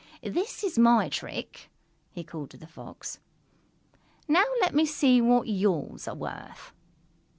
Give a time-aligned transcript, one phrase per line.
[0.23, 1.69] "This is my trick,"
[2.09, 3.19] he called to the Fox.
[4.27, 6.73] "Now let me see what yours are worth."